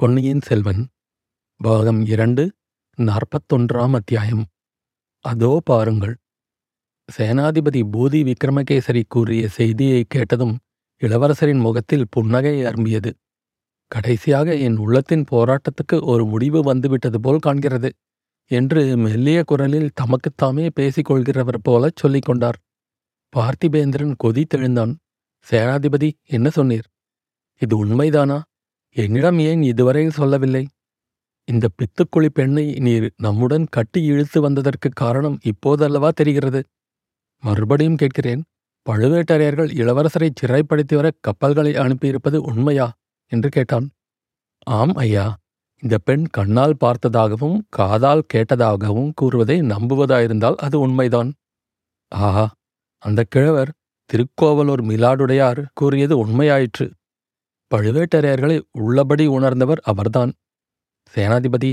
பொன்னியின் 0.00 0.40
செல்வன் 0.40 0.80
பாகம் 1.60 2.00
இரண்டு 2.06 2.42
நாற்பத்தொன்றாம் 2.98 3.94
அத்தியாயம். 3.94 4.42
அதோ 5.24 5.60
பாருங்கள். 5.64 6.12
சேனாதிபதி 7.08 7.80
பூதி 7.92 8.20
விக்ரமகேசரி 8.30 9.02
கூறிய 9.08 9.48
செய்தியை 9.48 10.04
கேட்டதும் 10.08 10.58
இளவரசரின் 11.02 11.60
முகத்தில் 11.60 12.04
புன்னகை 12.10 12.62
அரும்பியது. 12.62 13.12
கடைசியாக 13.90 14.56
என் 14.56 14.76
உள்ளத்தின் 14.76 15.24
போராட்டத்துக்கு 15.30 16.02
ஒரு 16.02 16.26
முடிவு 16.26 16.62
வந்துவிட்டது 16.62 17.20
போல் 17.20 17.44
காண்கிறது 17.46 17.90
என்று 18.50 18.96
மெல்லிய 18.96 19.42
குரலில் 19.46 19.90
தமக்குத்தாமே 20.00 20.66
பேசிக் 20.74 21.10
கொள்கிறவர் 21.10 21.60
போலச் 21.62 21.96
சொல்லிக் 21.96 22.24
கொண்டார். 22.24 22.58
பார்த்திபேந்திரன் 23.32 24.14
கொதித்தெழுந்தான் 24.24 24.94
சேனாதிபதி 25.46 26.10
என்ன 26.26 26.50
சொன்னீர்? 26.56 26.86
இது 27.62 27.86
உண்மைதானா? 27.86 28.38
என்னிடம் 28.96 29.38
ஏன் 29.38 29.62
இதுவரை 29.62 30.10
சொல்லவில்லை? 30.10 30.62
இந்த 31.48 31.68
பித்துக்குழி 31.78 32.28
பெண்ணை 32.28 32.74
நீர் 32.78 33.06
நம்முடன் 33.16 33.66
கட்டி 33.70 34.00
இழுத்து 34.02 34.40
வந்ததற்கு 34.40 34.88
காரணம் 34.94 35.38
இப்போதல்லவா 35.44 36.08
தெரிகிறது? 36.08 36.60
மறுபடியும் 37.42 37.96
கேட்கிறேன் 37.96 38.42
பழுவேட்டரையர்கள் 38.86 39.70
இளவரசரை 39.80 40.28
சிறைப்படுத்தி 40.40 40.94
வர 40.94 41.10
கப்பல்களை 41.20 41.72
அனுப்பியிருப்பது 41.74 42.36
உண்மையா? 42.50 42.86
என்று 43.32 43.48
கேட்டான். 43.48 43.86
ஆம் 44.66 44.94
ஐயா 44.94 45.26
இந்த 45.82 45.98
பெண் 45.98 46.26
கண்ணால் 46.30 46.76
பார்த்ததாகவும் 46.84 47.56
காதால் 47.68 48.26
கேட்டதாகவும் 48.34 49.10
கூறுவதை 49.14 49.60
நம்புவதாயிருந்தால் 49.62 50.54
அது 50.56 50.76
உண்மைதான். 50.80 51.30
ஆஹா 52.12 52.46
அந்த 53.02 53.24
கிழவர் 53.28 53.72
திருக்கோவலூர் 54.10 54.82
மிலாடுடையார் 54.84 55.60
கூறியது 55.74 56.14
உண்மையாயிற்று. 56.26 56.86
பழுவேட்டரையர்களை 57.70 58.56
உள்ளபடி 58.70 59.26
உணர்ந்தவர் 59.26 59.80
அவர்தான். 59.84 60.32
சேனாதிபதி 61.14 61.70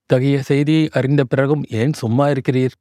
இத்தகைய 0.00 0.42
செய்தியை 0.42 0.88
அறிந்த 0.92 1.24
பிறகும் 1.24 1.64
ஏன் 1.70 1.92
சும்மா 1.92 2.28
இருக்கிறீர்? 2.28 2.74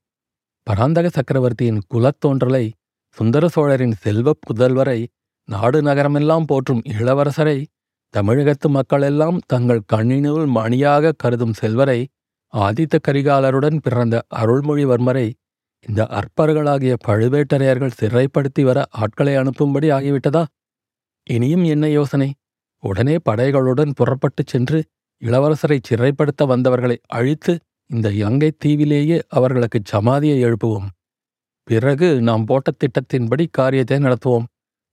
பராந்தக 0.68 1.10
சக்கரவர்த்தியின் 1.10 1.82
குலத்தோன்றலை 1.94 2.66
சுந்தர 3.18 3.48
சோழரின் 3.48 3.96
செல்வப் 4.02 4.42
புதல்வரை 4.48 5.00
நாடு 5.50 5.82
நகரமெல்லாம் 5.82 6.48
போற்றும் 6.48 6.82
இளவரசரை 7.00 7.58
தமிழகத்து 8.14 8.70
மக்களெல்லாம் 8.70 9.40
தங்கள் 9.48 9.88
கண்ணினுள் 9.94 10.48
மணியாக 10.48 11.14
கருதும் 11.18 11.54
செல்வரை 11.54 12.00
ஆதித்த 12.54 12.96
கரிகாலருடன் 13.08 13.78
பிறந்த 13.78 14.22
அருள்மொழிவர்மரை 14.36 15.28
இந்த 15.86 16.02
அற்பர்களாகிய 16.12 16.94
பழுவேட்டரையர்கள் 17.08 17.98
சிறைப்படுத்தி 18.00 18.64
வர 18.64 18.86
ஆட்களை 18.90 19.34
அனுப்பும்படி 19.38 19.88
ஆகிவிட்டதா? 19.98 20.44
இனியும் 21.32 21.64
என்ன 21.64 21.90
யோசனை? 21.90 22.34
உடனே 22.84 23.16
படைகளுடன் 23.30 23.92
புறப்பட்டுச் 23.96 24.48
சென்று 24.48 24.86
இளவரசரை 25.22 25.78
சிறைப்படுத்த 25.90 26.46
வந்தவர்களை 26.48 26.98
அழித்து 27.08 27.60
இந்த 27.86 28.12
இலங்கை 28.12 28.52
தீவிலேயே 28.66 29.22
அவர்களுக்கு 29.28 29.82
சமாதியை 29.92 30.38
எழுப்புவோம். 30.46 30.88
பிறகு 31.64 32.22
நாம் 32.22 32.46
போட்ட 32.46 32.72
திட்டத்தின்படி 32.72 33.46
காரியத்தை 33.52 33.98
நடத்துவோம். 33.98 34.46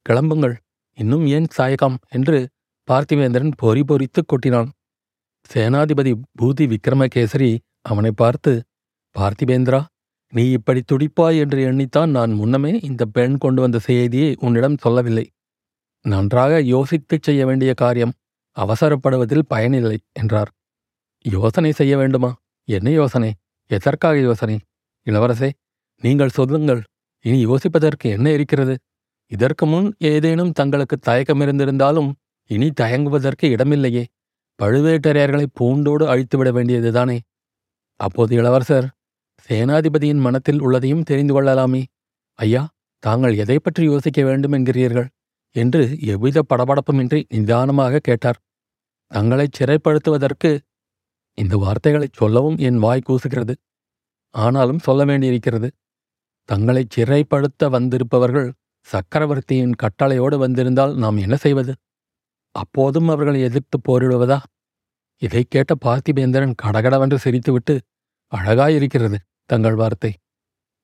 கிளம்புங்கள். 0.09 0.57
இன்னும் 0.99 1.27
ஏன் 1.27 1.47
சாயகம்? 1.57 1.97
என்று 2.09 2.49
பார்த்திவேந்திரன் 2.91 3.53
பொறி 3.57 3.83
பொறித்துக் 3.83 4.29
கொட்டினான். 4.33 4.69
சேனாதிபதி 5.51 6.13
பூதி 6.43 6.65
விக்ரமகேசரி 6.65 7.59
அவனை 7.83 8.11
பார்த்து 8.11 8.63
பார்த்திபேந்திரா 9.17 9.81
நீ 10.33 10.51
இப்படி 10.51 10.83
துடிப்பாய் 10.83 11.39
என்று 11.39 11.59
எண்ணித்தான் 11.73 12.11
நான் 12.11 12.33
முன்னமே 12.33 12.79
இந்த 12.83 13.05
பெண் 13.05 13.39
கொண்டு 13.39 13.61
வந்த 13.61 13.79
செய்தியை 13.79 14.37
உன்னிடம் 14.41 14.79
சொல்லவில்லை. 14.79 15.31
நன்றாக 16.07 16.61
யோசித்துச் 16.63 17.23
செய்ய 17.23 17.47
வேண்டிய 17.47 17.75
காரியம் 17.75 18.13
அவசரப்படுவதில் 18.57 19.49
பயனில்லை 19.49 19.99
என்றார். 20.13 20.51
யோசனை 21.25 21.73
செய்ய 21.73 21.97
வேண்டுமா? 21.97 22.31
என்ன 22.69 22.91
யோசனை? 22.91 23.31
எதற்காக 23.71 24.17
யோசனை? 24.19 24.57
இளவரசே 25.07 25.51
நீங்கள் 26.03 26.29
சொல்லுங்கள். 26.29 26.83
இனி 27.25 27.47
யோசிப்பதற்கு 27.47 28.07
என்ன 28.17 28.31
இருக்கிறது? 28.31 28.75
இதற்கு 29.31 29.67
முன் 29.67 29.89
ஏதேனும் 29.99 30.53
தங்களுக்கு 30.53 30.97
தயக்கமிருந்திருந்தாலும் 31.07 32.11
இனி 32.51 32.69
தயங்குவதற்கு 32.81 33.47
இடமில்லையே. 33.55 34.05
பழுவேட்டரையர்களை 34.59 35.47
பூண்டோடு 35.53 36.05
அழித்துவிட 36.09 36.51
வேண்டியதுதானே? 36.53 37.19
அப்போது 38.01 38.33
இளவரசர் 38.35 38.87
சேனாதிபதியின் 39.49 40.21
மனத்தில் 40.21 40.61
உள்ளதையும் 40.61 41.03
தெரிந்து 41.03 41.33
கொள்ளலாமே. 41.33 41.83
ஐயா 42.39 42.63
தாங்கள் 43.03 43.35
எதை 43.37 43.59
பற்றி 43.59 43.85
யோசிக்க 43.85 44.21
வேண்டும் 44.25 44.53
என்கிறீர்கள்? 44.53 45.09
என்று 45.57 45.83
எவ்வித 46.03 46.43
படபடப்புமின்றி 46.49 47.21
நிதானமாக 47.29 47.99
கேட்டார். 47.99 48.39
தங்களைச் 49.11 49.57
சிறைப்படுத்துவதற்கு 49.59 50.51
இந்த 51.39 51.55
வார்த்தைகளைச் 51.57 52.13
சொல்லவும் 52.13 52.59
என் 52.59 52.79
வாய் 52.79 53.07
கூசுகிறது. 53.09 53.55
ஆனாலும் 54.35 54.79
சொல்ல 54.79 55.05
வேண்டியிருக்கிறது. 55.05 55.69
தங்களைச் 56.49 56.95
சிறைப்படுத்த 56.97 57.71
வந்திருப்பவர்கள் 57.71 58.49
சக்கரவர்த்தியின் 58.87 59.75
கட்டளையோடு 59.83 60.37
வந்திருந்தால் 60.39 60.95
நாம் 60.97 61.17
என்ன 61.17 61.37
செய்வது? 61.37 61.73
அப்போதும் 62.55 63.09
அவர்களை 63.09 63.41
எதிர்த்து 63.41 63.77
போரிடுவதா? 63.89 64.39
இதை 65.23 65.43
கேட்ட 65.49 65.75
பார்த்திபேந்திரன் 65.85 66.55
கடகடவென்று 66.63 67.19
சிரித்துவிட்டு 67.25 67.75
அழகாயிருக்கிறது 68.33 69.19
தங்கள் 69.51 69.75
வார்த்தை. 69.75 70.13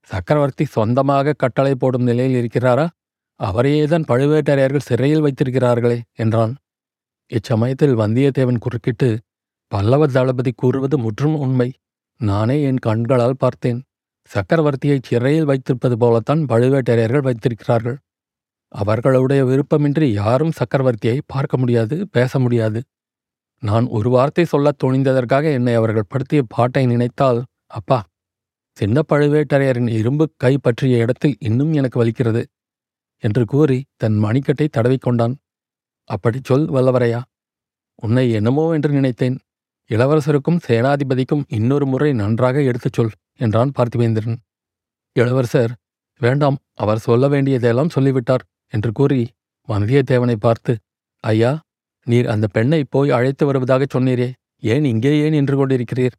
சக்கரவர்த்தி 0.09 0.65
சொந்தமாக 0.65 1.33
கட்டளை 1.33 1.75
போடும் 1.75 2.03
நிலையில் 2.03 2.39
இருக்கிறாரா? 2.43 2.87
அவரையேதான் 3.41 4.09
பழுவேட்டரையர்கள் 4.09 4.88
சிறையில் 4.88 5.22
வைத்திருக்கிறார்களே 5.22 5.98
என்றான். 6.12 6.53
இச்சமயத்தில் 7.31 7.98
வந்தியத்தேவன் 7.98 8.59
குறுக்கிட்டு 8.59 9.09
பல்லவ 9.72 10.06
தளபதி 10.06 10.53
கூறுவது 10.56 10.97
முற்றும் 10.98 11.37
உண்மை. 11.37 11.69
நானே 12.21 12.56
என் 12.62 12.78
கண்களால் 12.78 13.38
பார்த்தேன். 13.38 13.81
சக்கரவர்த்தியை 14.31 14.98
சிறையில் 15.03 15.44
வைத்திருப்பது 15.44 15.97
போலத்தான் 15.98 16.42
பழுவேட்டரையர்கள் 16.47 17.26
வைத்திருக்கிறார்கள். 17.28 17.98
அவர்களுடைய 18.72 19.41
விருப்பமின்றி 19.44 20.06
யாரும் 20.12 20.53
சக்கரவர்த்தியை 20.53 21.19
பார்க்க 21.26 21.56
முடியாது 21.56 21.97
பேச 22.10 22.38
முடியாது. 22.38 22.81
நான் 23.62 23.87
ஒரு 23.87 24.10
வார்த்தை 24.10 24.44
சொல்லத் 24.44 24.81
துணிந்ததற்காக 24.84 25.44
என்னை 25.53 25.75
அவர்கள் 25.75 26.09
படுத்திய 26.09 26.42
பாட்டை 26.48 26.87
நினைத்தால் 26.87 27.41
அப்பா 27.71 27.98
சின்ன 28.76 29.03
பழுவேட்டரையரின் 29.12 29.91
இரும்பு 29.91 30.25
கை 30.37 30.54
பற்றிய 30.59 30.97
இடத்தில் 30.97 31.37
இன்னும் 31.38 31.72
எனக்கு 31.72 31.98
வலிக்கிறது. 32.04 32.42
என்று 33.22 33.43
கூறி 33.44 33.78
தன் 33.97 34.16
மணிக்கட்டை 34.25 34.66
தடவிக்கொண்டான் 34.77 35.34
அப்படி 36.10 36.38
சொல் 36.43 36.66
வல்லவரையா. 36.71 37.21
உன்னை 38.03 38.25
என்னமோ 38.38 38.65
என்று 38.77 38.91
நினைத்தேன். 38.93 39.37
இளவரசருக்கும் 39.91 40.62
சேனாதிபதிக்கும் 40.69 41.44
இன்னொரு 41.49 41.87
முறை 41.87 42.10
நன்றாக 42.12 42.62
எடுத்துச் 42.62 42.93
சொல் 42.93 43.12
என்றான் 43.37 43.72
பார்த்திவேந்திரன். 43.78 44.38
இளவரசர் 45.16 45.72
வேண்டாம். 46.21 46.59
அவர் 46.83 47.05
சொல்ல 47.06 47.28
வேண்டியதெல்லாம் 47.28 47.94
சொல்லிவிட்டார் 47.97 48.44
என்று 48.75 48.91
கூறி 48.93 49.21
வந்தியத்தேவனை 49.69 50.37
பார்த்து 50.47 50.72
ஐயா 51.25 51.50
நீர் 52.06 52.28
அந்த 52.34 52.47
பெண்ணை 52.47 52.81
போய் 52.94 53.10
அழைத்து 53.16 53.44
வருவதாகச் 53.47 53.94
சொன்னீரே. 53.94 54.28
ஏன் 54.72 54.84
இங்கே 54.84 55.12
ஏன் 55.25 55.34
நின்று 55.37 55.56
கொண்டிருக்கிறீர்? 55.56 56.15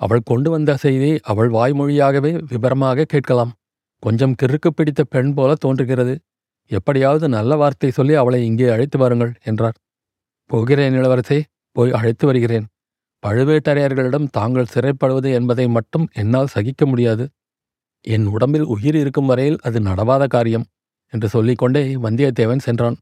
அவள் 0.00 0.28
கொண்டு 0.30 0.48
வந்த 0.50 0.70
செய்தியை 0.84 1.18
அவள் 1.30 1.50
வாய்மொழியாகவே 1.50 2.32
விபரமாக 2.50 3.06
கேட்கலாம். 3.12 3.52
கொஞ்சம் 4.04 4.36
கிறுக்கு 4.42 4.70
பிடித்த 4.70 5.02
பெண் 5.04 5.32
போல 5.34 5.50
தோன்றுகிறது. 5.54 6.14
எப்படியாவது 6.70 7.26
நல்ல 7.28 7.56
வார்த்தை 7.56 7.90
சொல்லி 7.90 8.14
அவளை 8.14 8.40
இங்கே 8.46 8.68
அழைத்து 8.68 8.98
வாருங்கள் 8.98 9.32
என்றார். 9.42 9.76
போகிறேன் 10.50 10.94
இளவரசே 10.94 11.38
போய் 11.76 11.90
அழைத்து 11.90 12.24
வருகிறேன். 12.26 12.66
பழுவேட்டரையர்களிடம் 13.22 14.28
தாங்கள் 14.30 14.72
சிறைப்படுவது 14.74 15.28
என்பதை 15.32 15.66
மட்டும் 15.68 16.06
என்னால் 16.12 16.46
சகிக்க 16.46 16.86
முடியாது. 16.86 17.24
என் 18.04 18.26
உடம்பில் 18.26 18.66
உயிர் 18.66 18.94
இருக்கும் 18.94 19.26
வரையில் 19.26 19.58
அது 19.62 19.78
நடவாத 19.80 20.24
காரியம் 20.26 20.66
என்று 21.12 21.28
சொல்லிக்கொண்டே 21.28 21.82
வந்தியத்தேவன் 21.96 22.64
சென்றான். 22.66 22.96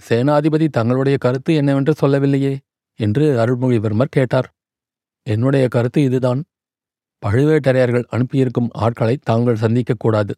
சேனாதிபதி 0.00 0.66
தங்களுடைய 0.68 1.16
கருத்து 1.16 1.54
என்னவென்று 1.54 1.92
சொல்லவில்லையே 1.94 2.54
என்று 3.00 3.24
அருள்மொழிவர்மர் 3.42 4.14
கேட்டார். 4.16 4.48
என்னுடைய 5.26 5.64
கருத்து 5.68 6.00
இதுதான். 6.02 6.40
பழுவேட்டரையர்கள் 7.24 8.08
அனுப்பியிருக்கும் 8.10 8.70
ஆட்களை 8.72 9.18
தாங்கள் 9.22 9.54
சந்திக்கக்கூடாது. 9.54 10.32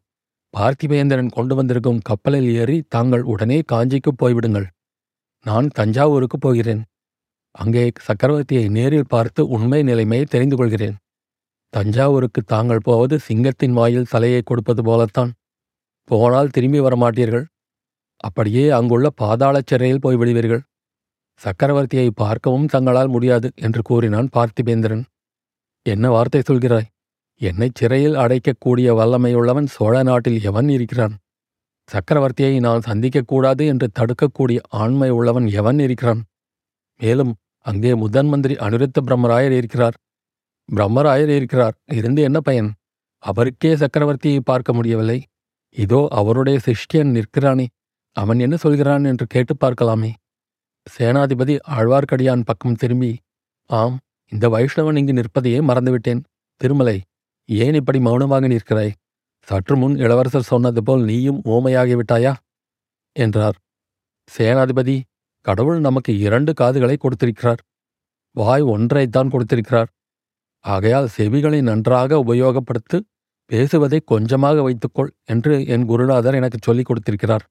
பார்த்திபேந்திரன் 0.56 1.28
கொண்டு 1.28 1.54
வந்திருக்கும் 1.54 1.98
கப்பலில் 1.98 2.48
ஏறி 2.54 2.82
தாங்கள் 2.88 3.22
உடனே 3.22 3.62
காஞ்சிக்கு 3.72 4.10
போய்விடுங்கள். 4.22 4.66
நான் 5.46 5.66
தஞ்சாவூருக்கு 5.68 6.38
போகிறேன். 6.38 6.82
அங்கே 7.50 7.90
சக்கரவர்த்தியை 8.08 8.68
நேரில் 8.68 9.08
பார்த்து 9.08 9.48
உண்மை 9.48 9.82
நிலைமையை 9.82 10.26
தெரிந்து 10.28 10.56
கொள்கிறேன். 10.56 10.96
தஞ்சாவூருக்கு 11.68 12.42
தாங்கள் 12.42 12.84
போவது 12.84 13.18
சிங்கத்தின் 13.18 13.72
வாயில் 13.72 14.10
தலையை 14.10 14.42
கொடுப்பது 14.42 14.82
போலத்தான். 14.82 15.32
போனால் 16.04 16.48
திரும்பி 16.48 16.80
வரமாட்டீர்கள். 16.80 17.44
அப்படியே 18.16 18.70
அங்குள்ள 18.70 19.10
பாதாளச் 19.20 19.66
சிறையில் 19.66 20.00
போய் 20.00 20.16
விடுவீர்கள். 20.16 20.62
சக்கரவர்த்தியை 21.40 22.10
பார்க்கவும் 22.14 22.66
தங்களால் 22.66 23.08
முடியாது 23.08 23.52
என்று 23.54 23.82
கூறினான் 23.82 24.28
பார்த்திபேந்திரன். 24.36 25.04
என்ன 25.86 26.10
வார்த்தை 26.10 26.40
சொல்கிறாய்? 26.40 26.88
என்னைச் 27.40 27.74
சிறையில் 27.74 28.14
அடைக்கக்கூடிய 28.14 28.88
வல்லமையுள்ளவன் 28.98 29.66
சோழ 29.66 30.02
நாட்டில் 30.02 30.42
எவன் 30.42 30.68
இருக்கிறான்? 30.68 31.14
சக்கரவர்த்தியை 31.88 32.60
நான் 32.60 32.86
சந்திக்கக்கூடாது 32.86 33.66
என்று 33.66 33.86
தடுக்கக்கூடிய 33.98 34.58
ஆண்மை 34.68 35.10
உள்ளவன் 35.10 35.46
எவன் 35.46 35.78
இருக்கிறான்? 35.78 36.22
மேலும் 37.00 37.32
அங்கே 37.66 37.94
முதன் 37.94 38.26
மந்திரி 38.26 38.54
அனிருத்த 38.54 38.98
பிரம்மராயர் 39.06 39.50
இருக்கிறார். 39.50 39.96
பிரம்மராயர் 40.68 41.28
இருக்கிறார். 41.28 41.74
இருந்து 41.92 42.22
என்ன 42.22 42.40
பயன்? 42.40 42.70
அவருக்கே 43.18 43.74
சக்கரவர்த்தியை 43.74 44.40
பார்க்க 44.44 44.72
முடியவில்லை. 44.72 45.18
இதோ 45.76 46.06
அவருடைய 46.10 46.58
சிஷ்யன் 46.66 47.10
நிற்கிறானே. 47.10 47.66
அவன் 48.16 48.38
என்ன 48.38 48.56
சொல்கிறான் 48.56 49.04
என்று 49.04 49.26
கேட்டு 49.26 49.54
பார்க்கலாமே. 49.54 50.10
சேனாதிபதி 50.86 51.54
ஆழ்வார்க்கடியான் 51.70 52.44
பக்கம் 52.44 52.74
திரும்பி 52.74 53.12
ஆம் 53.70 53.96
இந்த 54.30 54.48
வைஷ்ணவன் 54.48 54.96
இங்கு 54.96 55.12
நிற்பதையே 55.12 55.60
மறந்துவிட்டேன். 55.60 56.22
திருமலை 56.56 57.02
ஏன் 57.46 57.74
இப்படி 57.74 58.00
மௌனமாக 58.00 58.48
நிற்கிறாய்? 58.48 58.92
சற்று 59.42 59.76
முன் 59.76 59.96
இளவரசர் 59.96 60.42
சொன்னது 60.42 60.82
போல் 60.82 61.04
நீயும் 61.04 61.42
ஓமையாகிவிட்டாயா 61.44 62.34
என்றார். 63.12 63.56
சேனாதிபதி 64.38 65.02
கடவுள் 65.40 65.80
நமக்கு 65.80 66.18
இரண்டு 66.18 66.54
காதுகளை 66.54 66.96
கொடுத்திருக்கிறார். 66.96 67.60
வாய் 68.30 68.62
ஒன்றைத்தான் 68.62 69.30
கொடுத்திருக்கிறார். 69.30 69.88
ஆகையால் 70.60 71.08
செவிகளை 71.16 71.62
நன்றாக 71.62 72.24
உபயோகப்படுத்து 72.26 73.00
பேசுவதை 73.46 74.00
கொஞ்சமாக 74.04 74.62
வைத்துக்கொள் 74.62 75.12
என்று 75.24 75.66
என் 75.66 75.84
குருநாதர் 75.84 76.34
எனக்கு 76.34 76.58
சொல்லிக் 76.62 76.84
கொடுத்திருக்கிறார். 76.84 77.44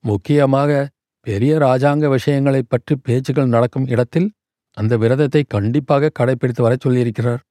முக்கியமாக 0.00 0.90
பெரிய 1.20 1.56
ராஜாங்க 1.56 2.08
விஷயங்களைப் 2.08 2.66
பற்றி 2.68 2.96
பேச்சுகள் 2.96 3.48
நடக்கும் 3.48 3.86
இடத்தில் 3.86 4.32
அந்த 4.78 4.96
விரதத்தை 4.96 5.42
கண்டிப்பாக 5.48 6.10
கடைபிடித்து 6.18 6.62
வரச் 6.62 6.84
சொல்லியிருக்கிறார். 6.86 7.42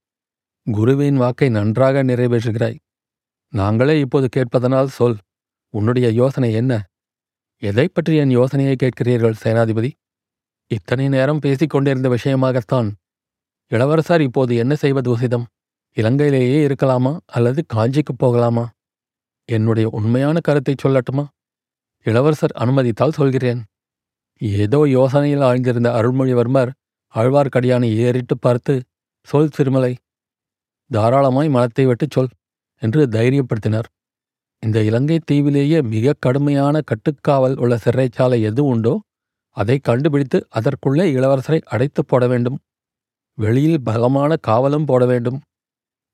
குருவின் 0.67 1.17
வாக்கை 1.17 1.49
நன்றாக 1.49 2.03
நிறைவேற்றுகிறாய். 2.03 2.77
நாங்களே 3.53 3.95
இப்போது 3.99 4.27
கேட்பதனால் 4.35 4.95
சொல் 4.97 5.17
உன்னுடைய 5.73 6.07
யோசனை 6.09 6.49
என்ன? 6.53 6.73
எதை 7.63 7.85
பற்றி 7.87 8.15
என் 8.15 8.29
யோசனையை 8.29 8.75
கேட்கிறீர்கள் 8.83 9.41
சேனாதிபதி? 9.43 9.91
இத்தனை 10.71 11.05
நேரம் 11.07 11.39
பேசிக் 11.39 11.69
கொண்டிருந்த 11.69 12.07
விஷயமாகத்தான். 12.09 12.89
இளவரசர் 13.71 14.21
இப்போது 14.21 14.55
என்ன 14.55 14.73
செய்வது 14.75 15.09
உசிதம்? 15.17 15.45
இலங்கையிலேயே 15.97 16.59
இருக்கலாமா 16.67 17.13
அல்லது 17.25 17.61
காஞ்சிக்குப் 17.73 18.17
போகலாமா? 18.17 18.65
என்னுடைய 19.49 19.89
உண்மையான 19.89 20.37
கருத்தை 20.39 20.75
சொல்லட்டுமா? 20.83 21.25
இளவரசர் 22.05 22.53
அனுமதித்தால் 22.55 23.17
சொல்கிறேன். 23.19 23.61
ஏதோ 24.41 24.79
யோசனையில் 24.97 25.45
ஆழ்ந்திருந்த 25.49 25.89
அருள்மொழிவர்மர் 25.99 26.71
ஆழ்வார்க்கடியானை 27.17 27.89
ஏறிட்டு 27.97 28.35
பார்த்து 28.37 28.73
சொல் 29.27 29.53
சிறுமலை 29.53 29.93
தாராளமாய் 30.91 31.49
மனத்தை 31.49 31.85
விட்டுச் 31.85 32.11
சொல் 32.11 32.31
என்று 32.81 33.01
தைரியப்படுத்தினார். 33.07 33.87
இந்த 34.63 34.83
இலங்கை 34.83 35.17
தீவிலேயே 35.31 35.79
மிக 35.83 36.13
கடுமையான 36.19 36.81
கட்டுக்காவல் 36.81 37.57
உள்ள 37.57 37.73
சிறைச்சாலை 37.85 38.39
எது 38.41 38.65
உண்டோ 38.65 38.93
அதை 39.57 39.79
கண்டுபிடித்து 39.79 40.47
அதற்குள்ளே 40.49 41.05
இளவரசரை 41.13 41.59
அடைத்துப் 41.65 42.07
போட 42.07 42.27
வேண்டும். 42.27 42.57
வெளியில் 43.37 43.83
பலமான 43.83 44.31
காவலும் 44.47 44.85
போட 44.85 45.05
வேண்டும். 45.05 45.39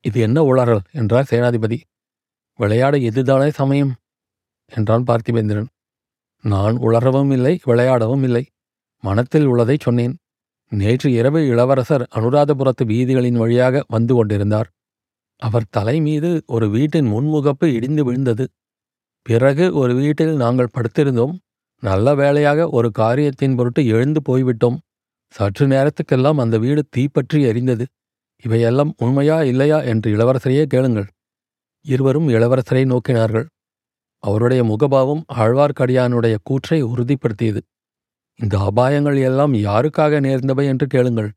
இது 0.01 0.19
என்ன 0.19 0.39
உளறல் 0.41 0.83
என்றார் 0.91 1.29
சேனாதிபதி. 1.29 1.77
விளையாட 2.59 2.97
எதுதானே 2.97 3.49
சமயம் 3.51 3.93
என்றான் 4.71 5.03
பார்த்திபேந்திரன். 5.03 5.69
நான் 6.43 6.75
உளரவும் 6.77 7.31
இல்லை 7.31 7.53
விளையாடவும் 7.65 8.23
இல்லை. 8.23 8.43
மனத்தில் 9.03 9.45
உள்ளதை 9.45 9.77
சொன்னேன். 9.81 10.15
நேற்று 10.73 11.11
இரவு 11.11 11.47
இளவரசர் 11.47 12.03
அனுராதபுரத்து 12.15 12.83
வீதிகளின் 12.85 13.37
வழியாக 13.37 13.83
வந்து 13.87 14.15
கொண்டிருந்தார். 14.15 14.69
அவர் 15.41 15.69
தலை 15.69 16.01
மீது 16.01 16.43
ஒரு 16.45 16.69
வீட்டின் 16.69 17.07
முன்முகப்பு 17.07 17.65
இடிந்து 17.65 18.03
விழுந்தது. 18.03 18.45
பிறகு 19.21 19.65
ஒரு 19.73 19.93
வீட்டில் 19.95 20.35
நாங்கள் 20.35 20.73
படுத்திருந்தோம். 20.73 21.35
நல்ல 21.83 22.15
வேளையாக 22.15 22.69
ஒரு 22.69 22.91
காரியத்தின் 22.91 23.55
பொருட்டு 23.55 23.85
எழுந்து 23.87 24.21
போய்விட்டோம். 24.29 24.77
சற்று 25.27 25.65
நேரத்துக்கெல்லாம் 25.67 26.37
அந்த 26.37 26.57
வீடு 26.57 26.81
தீப்பற்றி 26.89 27.43
எரிந்தது. 27.43 27.85
இவையெல்லாம் 28.43 28.93
உண்மையா 28.97 29.43
இல்லையா 29.43 29.81
என்று 29.81 30.07
இளவரசரையே 30.15 30.65
கேளுங்கள். 30.65 31.07
இருவரும் 31.85 32.29
இளவரசரை 32.29 32.83
நோக்கினார்கள். 32.85 33.45
அவருடைய 34.23 34.63
முகபாவம் 34.63 35.23
ஆழ்வார்க்கடியானுடைய 35.33 36.35
கூற்றை 36.43 36.83
உறுதிப்படுத்தியது. 36.83 37.61
இந்த 38.35 38.71
அபாயங்கள் 38.73 39.23
எல்லாம் 39.23 39.53
யாருக்காக 39.53 40.19
நேர்ந்தவை 40.19 40.65
என்று 40.65 40.87
கேளுங்கள். 40.87 41.31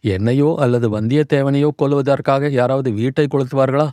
என்னையோ 0.00 0.54
அல்லது 0.58 1.00
வந்தியத்தேவனையோ 1.00 1.70
கொல்வதற்காக 1.82 2.50
யாராவது 2.50 2.90
வீட்டை 2.90 3.26
கொளுத்துவார்களா? 3.26 3.88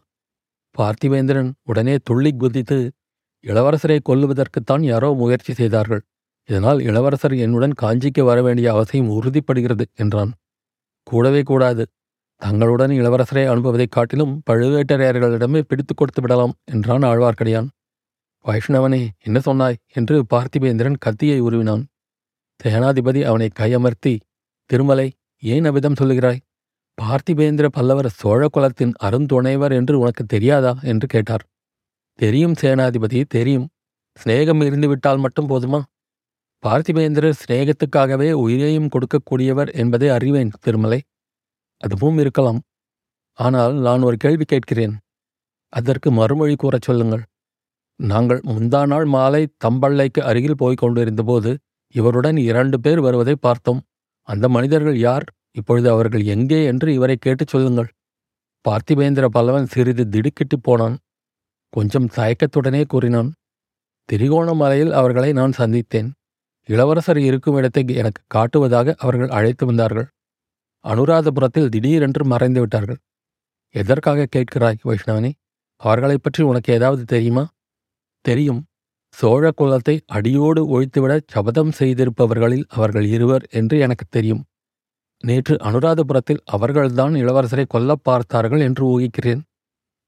பார்த்திவேந்திரன் 0.78 1.52
உடனே 1.64 1.96
துள்ளி 2.04 2.32
குதித்து 2.38 2.92
இளவரசரை 3.44 4.00
கொல்லுவதற்குத்தான் 4.10 4.82
யாரோ 4.82 5.14
முயற்சி 5.14 5.54
செய்தார்கள். 5.54 6.02
இதனால் 6.46 6.80
இளவரசர் 6.80 7.36
என்னுடன் 7.36 7.74
காஞ்சிக்கு 7.82 8.24
வர 8.24 8.42
வேண்டிய 8.42 8.72
அவசியம் 8.72 9.10
உறுதிப்படுகிறது 9.10 9.86
என்றான். 9.96 10.34
கூடவே 11.04 11.42
கூடாது. 11.42 11.88
தங்களுடன் 12.36 12.90
இளவரசரை 12.90 13.48
அனுப்புவதைக் 13.50 13.90
காட்டிலும் 13.90 14.42
பழுவேட்டரையர்களிடமே 14.50 15.62
பிடித்துக் 15.62 15.98
கொடுத்து 15.98 16.22
விடலாம் 16.22 16.54
என்றான் 16.64 17.02
ஆழ்வார்க்கடியான். 17.02 17.68
வைஷ்ணவனே 18.46 19.08
என்ன 19.24 19.40
சொன்னாய்? 19.40 19.76
என்று 19.94 20.26
பார்த்திபேந்திரன் 20.34 20.96
கத்தியை 21.00 21.42
உருவினான். 21.42 21.86
சேனாதிபதி 22.64 23.22
அவனை 23.24 23.50
கையமர்த்தி 23.60 24.14
திருமலை 24.70 25.08
ஏன் 25.44 25.66
அவ்விதம் 25.66 25.98
சொல்லுகிறாய்? 26.00 26.40
பார்த்திபேந்திர 27.02 27.66
பல்லவர் 27.68 28.10
சோழ 28.10 28.48
குலத்தின் 28.48 28.94
அருந்துணைவர் 29.04 29.72
என்று 29.72 30.00
உனக்கு 30.00 30.24
தெரியாதா? 30.26 30.72
என்று 30.84 31.08
கேட்டார். 31.08 31.44
தெரியும் 32.20 32.56
சேனாதிபதி 32.62 33.24
தெரியும். 33.28 33.68
சிநேகம் 34.20 34.62
இருந்துவிட்டால் 34.66 35.18
மட்டும் 35.18 35.50
போதுமா? 35.50 35.82
பார்த்திபேந்திரர் 36.64 37.40
சிநேகத்துக்காகவே 37.42 38.32
உயிரையும் 38.44 38.90
கொடுக்கக்கூடியவர் 38.90 39.72
என்பதை 39.74 40.10
அறிவேன் 40.10 40.54
திருமலை. 40.60 41.00
அதுவும் 41.82 42.18
இருக்கலாம். 42.18 42.60
ஆனால் 43.40 43.74
நான் 43.78 44.02
ஒரு 44.02 44.18
கேள்வி 44.18 44.46
கேட்கிறேன். 44.46 44.96
அதற்கு 45.74 46.12
மறுமொழி 46.12 46.56
கூறச் 46.56 46.82
சொல்லுங்கள். 46.82 47.24
நாங்கள் 48.00 48.42
முந்தா 48.48 48.82
நாள் 48.88 49.06
மாலை 49.06 49.44
தம்பள்ளைக்கு 49.66 50.22
அருகில் 50.22 50.58
போய்க் 50.58 50.78
கொண்டிருந்தபோது 50.78 51.52
இவருடன் 51.96 52.38
இரண்டு 52.38 52.80
பேர் 52.80 53.02
வருவதை 53.02 53.36
பார்த்தோம். 53.36 53.82
அந்த 54.22 54.50
மனிதர்கள் 54.50 54.98
யார்? 54.98 55.24
இப்பொழுது 55.52 55.90
அவர்கள் 55.90 56.24
எங்கே 56.24 56.66
என்று 56.66 56.94
இவரை 56.94 57.16
கேட்டுச் 57.16 57.48
சொல்லுங்கள். 57.48 57.92
பார்த்திபேந்திர 58.70 59.28
பல்லவன் 59.34 59.64
சிறிது 59.64 60.10
திடுக்கிட்டுப் 60.10 60.64
போனான். 60.64 60.98
கொஞ்சம் 61.70 62.06
தயக்கத்துடனே 62.06 62.86
கூறினான் 62.88 63.34
திரிகோணமலையில் 64.12 64.92
அவர்களை 64.92 65.34
நான் 65.34 65.54
சந்தித்தேன். 65.58 66.12
இளவரசர் 66.66 67.20
இருக்கும் 67.20 67.56
இடத்தை 67.56 67.84
எனக்கு 67.88 68.24
காட்டுவதாக 68.34 68.96
அவர்கள் 68.98 69.30
அழைத்து 69.30 69.66
வந்தார்கள். 69.66 70.08
அனுராதபுரத்தில் 70.84 71.70
திடீரென்று 71.70 72.26
மறைந்து 72.26 72.60
விட்டார்கள். 72.60 72.98
எதற்காக 73.70 74.28
கேட்கிறாய் 74.36 74.78
வைஷ்ணவனே? 74.84 75.32
அவர்களைப் 75.76 76.24
பற்றி 76.24 76.44
உனக்கு 76.44 76.74
ஏதாவது 76.74 77.06
தெரியுமா? 77.06 77.48
தெரியும். 78.22 78.66
சோழ 79.16 79.52
குலத்தை 79.52 79.96
அடியோடு 80.06 80.62
ஒழித்துவிட 80.66 81.14
சபதம் 81.28 81.72
செய்திருப்பவர்களில் 81.80 82.66
அவர்கள் 82.68 83.08
இருவர் 83.08 83.44
என்று 83.52 83.80
எனக்கு 83.80 84.06
தெரியும். 84.10 84.42
நேற்று 85.24 85.56
அனுராதபுரத்தில் 85.64 86.42
அவர்கள்தான் 86.46 87.14
இளவரசரை 87.14 87.66
கொல்லப் 87.74 88.04
பார்த்தார்கள் 88.04 88.60
என்று 88.60 88.84
ஊகிக்கிறேன். 88.86 89.42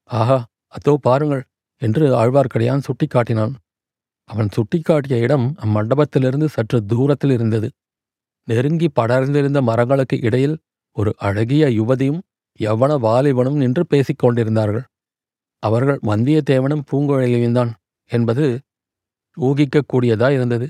ஆஹா 0.09 0.37
அதோ 0.67 0.93
பாருங்கள் 1.01 1.43
என்று 1.81 2.05
ஆழ்வார்க்கடியான் 2.15 2.85
சுட்டிக்காட்டினான். 2.87 3.53
அவன் 4.29 4.49
சுட்டிக்காட்டிய 4.55 5.17
இடம் 5.17 5.55
அம்மண்டபத்திலிருந்து 5.61 6.45
சற்று 6.45 6.85
தூரத்தில் 6.85 7.31
இருந்தது. 7.31 7.67
நெருங்கி 8.47 8.87
படர்ந்திருந்த 8.99 9.59
மரங்களுக்கு 9.61 10.17
இடையில் 10.21 10.55
ஒரு 10.97 11.11
அழகிய 11.17 11.65
யுவதியும் 11.69 12.21
எவ்வன 12.59 12.91
வாலிபனும் 12.99 13.57
நின்று 13.57 13.83
பேசிக் 13.87 14.17
கொண்டிருந்தார்கள் 14.17 14.85
அவர்கள் 15.63 15.99
வந்தியத்தேவனும் 16.07 16.85
பூங்குழலியும்தான் 16.91 17.71
என்பது 18.11 18.45
ஊகிக்கக்கூடியதா 19.41 20.29
இருந்தது. 20.31 20.67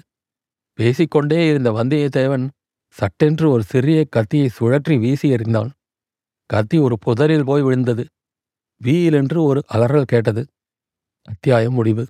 பேசிக்கொண்டே 0.74 1.48
இருந்த 1.48 1.72
வந்தியத்தேவன் 1.72 2.48
சட்டென்று 2.90 3.50
ஒரு 3.50 3.64
சிறிய 3.64 4.06
கத்தியை 4.10 4.50
சுழற்றி 4.60 5.00
வீசி 5.00 5.32
எறிந்தான். 5.32 5.70
கத்தி 6.50 6.78
ஒரு 6.78 6.98
புதரில் 7.00 7.46
போய் 7.46 7.62
விழுந்தது. 7.62 8.06
வீயிலென்று 8.84 9.40
ஒரு 9.44 9.64
அலறல் 9.68 10.04
கேட்டது. 10.04 10.46
அத்தியாயம் 11.28 11.74
முடிவு. 11.74 12.06